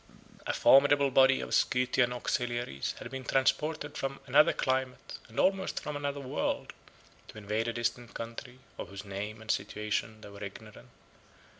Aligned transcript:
A 0.47 0.53
formidable 0.53 1.11
body 1.11 1.41
of 1.41 1.53
Scythian 1.53 2.11
auxiliaries 2.11 2.95
had 2.97 3.11
been 3.11 3.23
transported 3.23 3.95
from 3.95 4.19
another 4.25 4.51
climate, 4.51 5.19
and 5.27 5.39
almost 5.39 5.79
from 5.79 5.95
another 5.95 6.19
world, 6.19 6.73
to 7.27 7.37
invade 7.37 7.67
a 7.67 7.73
distant 7.73 8.15
country, 8.15 8.57
of 8.79 8.89
whose 8.89 9.05
name 9.05 9.41
and 9.41 9.51
situation 9.51 10.21
they 10.21 10.29
were 10.29 10.43
ignorant. 10.43 10.89